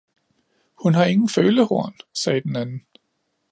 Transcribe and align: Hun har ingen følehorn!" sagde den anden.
Hun 0.75 0.93
har 0.93 1.05
ingen 1.05 1.29
følehorn!" 1.29 1.95
sagde 2.13 2.41
den 2.41 2.55
anden. 2.55 2.81